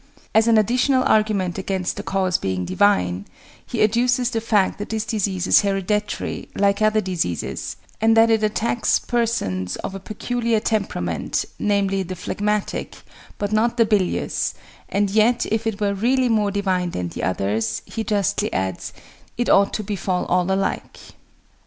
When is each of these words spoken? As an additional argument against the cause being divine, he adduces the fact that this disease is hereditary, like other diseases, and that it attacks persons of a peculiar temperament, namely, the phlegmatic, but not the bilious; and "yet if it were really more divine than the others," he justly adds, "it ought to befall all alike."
As 0.33 0.47
an 0.47 0.57
additional 0.57 1.03
argument 1.03 1.59
against 1.59 1.95
the 1.95 2.01
cause 2.01 2.39
being 2.39 2.65
divine, 2.65 3.27
he 3.63 3.83
adduces 3.83 4.31
the 4.31 4.41
fact 4.41 4.79
that 4.79 4.89
this 4.89 5.05
disease 5.05 5.45
is 5.45 5.61
hereditary, 5.61 6.49
like 6.55 6.81
other 6.81 7.01
diseases, 7.01 7.75
and 8.01 8.17
that 8.17 8.31
it 8.31 8.41
attacks 8.41 8.97
persons 8.97 9.75
of 9.75 9.93
a 9.93 9.99
peculiar 9.99 10.59
temperament, 10.59 11.45
namely, 11.59 12.01
the 12.01 12.15
phlegmatic, 12.15 12.95
but 13.37 13.51
not 13.51 13.77
the 13.77 13.85
bilious; 13.85 14.55
and 14.89 15.11
"yet 15.11 15.45
if 15.51 15.67
it 15.67 15.79
were 15.79 15.93
really 15.93 16.29
more 16.29 16.49
divine 16.49 16.89
than 16.89 17.09
the 17.09 17.21
others," 17.21 17.83
he 17.85 18.03
justly 18.03 18.51
adds, 18.51 18.93
"it 19.37 19.49
ought 19.49 19.71
to 19.71 19.83
befall 19.83 20.25
all 20.25 20.51
alike." 20.51 20.99